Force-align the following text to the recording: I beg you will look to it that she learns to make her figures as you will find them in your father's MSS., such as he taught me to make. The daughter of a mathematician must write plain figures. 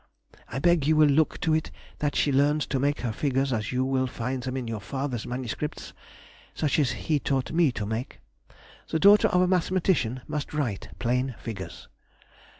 I 0.47 0.57
beg 0.57 0.87
you 0.87 0.95
will 0.95 1.07
look 1.09 1.39
to 1.41 1.53
it 1.53 1.69
that 1.99 2.15
she 2.15 2.31
learns 2.31 2.65
to 2.65 2.79
make 2.79 3.01
her 3.01 3.11
figures 3.13 3.53
as 3.53 3.71
you 3.71 3.85
will 3.85 4.07
find 4.07 4.41
them 4.41 4.57
in 4.57 4.67
your 4.67 4.79
father's 4.79 5.27
MSS., 5.27 5.93
such 6.55 6.79
as 6.79 6.89
he 6.93 7.19
taught 7.19 7.51
me 7.51 7.71
to 7.73 7.85
make. 7.85 8.19
The 8.89 8.97
daughter 8.97 9.27
of 9.27 9.41
a 9.41 9.47
mathematician 9.47 10.21
must 10.27 10.55
write 10.55 10.89
plain 10.97 11.35
figures. 11.37 11.87